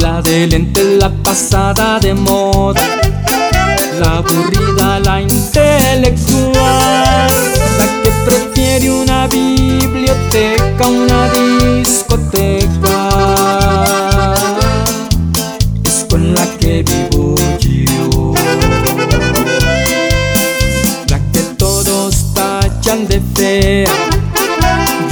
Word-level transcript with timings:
La 0.00 0.22
de 0.22 0.46
lente, 0.46 0.82
la 0.98 1.10
pasada 1.10 1.98
de 2.00 2.14
moda. 2.14 2.80
La 4.00 4.18
aburrida, 4.18 5.00
la 5.00 5.20
intelectual. 5.20 6.52
La 7.78 7.86
que 8.02 8.10
prefiere 8.24 8.90
una 8.90 9.26
biblioteca, 9.26 10.86
una 10.86 11.28
discoteca. 11.28 13.10
Es 15.84 16.06
con 16.08 16.34
la 16.34 16.46
que 16.58 16.82
vivo 16.82 17.34
yo. 17.60 18.34
La 21.08 21.18
que 21.32 21.40
todos 21.58 22.32
tachan 22.34 23.06
de 23.08 23.20
fea. 23.34 23.90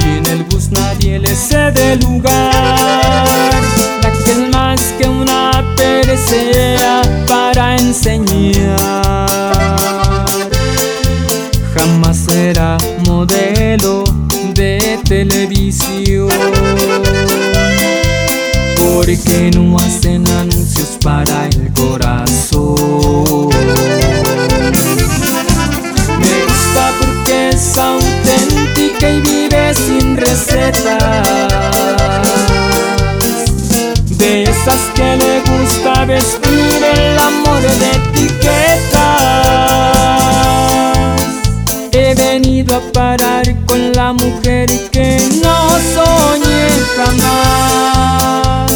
Y 0.03 0.17
en 0.17 0.25
el 0.25 0.43
bus 0.45 0.71
nadie 0.71 1.19
le 1.19 1.35
cede 1.35 1.97
lugar. 1.97 3.00
Enseñar. 7.91 9.27
Jamás 11.75 12.17
será 12.29 12.77
modelo 13.05 14.05
de 14.53 14.97
televisión. 15.03 16.29
Porque 18.77 19.51
no 19.53 19.77
hacen 19.77 20.25
anuncios 20.29 20.97
para 21.03 21.47
el 21.47 21.71
corazón. 21.73 23.49
Me 26.23 26.35
gusta 26.47 26.83
porque 27.01 27.49
es 27.49 27.77
auténtica 27.77 29.09
y 29.09 29.19
vive 29.19 29.73
sin 29.75 30.15
recetas. 30.15 31.27
De 34.17 34.43
esas 34.43 34.81
que 34.95 35.17
le 35.17 35.41
gusta 35.41 36.05
vestir 36.05 36.60
He 42.11 42.15
venido 42.15 42.75
a 42.75 42.81
parar 42.91 43.45
con 43.65 43.93
la 43.93 44.11
mujer 44.11 44.67
que 44.91 45.17
no 45.41 45.69
soñé 45.95 46.67
jamás. 46.97 48.69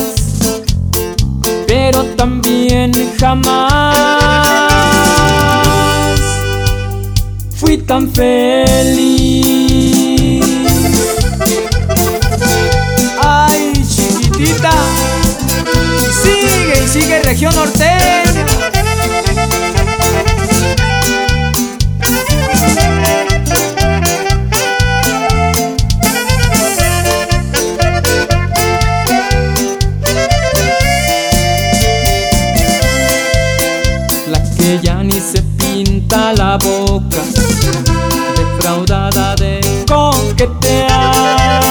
Pero 1.67 2.05
también 2.15 2.93
jamás 3.19 3.97
fui 7.53 7.77
tan 7.79 8.09
feliz. 8.09 9.25
Ay, 13.21 13.73
chiquitita. 13.85 14.71
Sigue 16.23 16.83
y 16.85 16.87
sigue 16.87 17.19
región 17.23 17.53
norteña. 17.53 18.74
Ya 34.81 35.03
ni 35.03 35.19
se 35.19 35.41
pinta 35.57 36.33
la 36.33 36.57
boca, 36.57 37.21
defraudada 38.35 39.35
de 39.35 39.59
coquetear. 39.87 41.61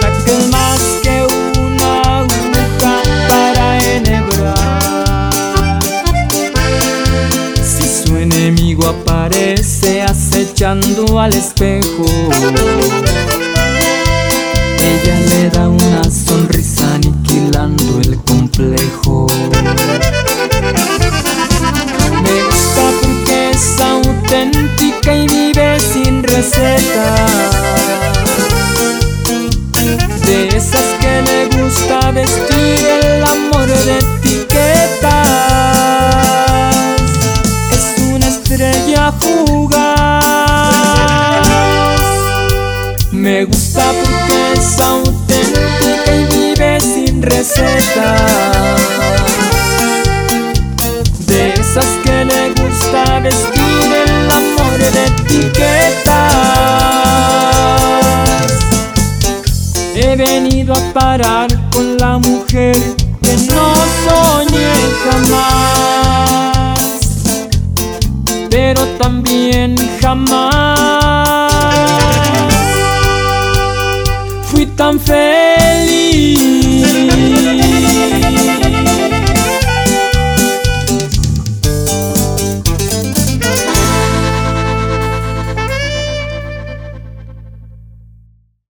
La 0.00 0.10
que 0.24 0.34
más 0.50 0.80
que 1.02 1.26
una 1.58 2.20
aguja 2.20 2.64
para 3.28 3.78
enhebrar. 3.94 5.30
Si 7.62 7.84
su 7.88 8.16
enemigo 8.16 8.88
aparece 8.88 10.02
acechando 10.02 11.18
al 11.18 11.34
espejo, 11.34 12.04
ella 14.78 15.20
le 15.28 15.50
da 15.50 15.68
una 15.68 15.99
De 30.24 30.48
esas 30.48 30.88
que 31.00 31.22
le 31.22 31.46
gusta 31.46 32.10
vestir 32.12 32.86
el 33.02 33.24
amor 33.24 33.66
de 33.66 33.98
etiquetas. 33.98 35.10
Es 37.72 37.84
una 38.02 38.26
estrella 38.28 39.12
fugaz. 39.18 39.90
Me 43.12 43.44
gusta 43.44 43.82
porque 44.02 44.52
es 44.54 44.80
auténtica 44.80 46.14
y 46.14 46.24
vive 46.24 46.80
sin 46.80 47.22
receta 47.22 48.16
de 51.30 51.54
esas 51.54 51.86
que 52.02 52.24
le 52.24 52.50
gusta 52.50 53.20
vestir 53.20 53.59
venido 61.10 61.26
a 61.26 61.26
parar 61.26 61.48
con 61.72 61.96
la 61.96 62.18
mujer 62.18 62.76
que 63.22 63.36
no 63.52 63.74
soñé 64.04 64.72
jamás, 65.04 66.78
pero 68.50 68.84
también 68.98 69.74
jamás 70.00 71.50
fui 74.50 74.66
tan 74.66 74.98
feliz. 75.00 75.49